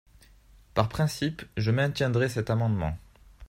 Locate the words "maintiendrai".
1.69-2.27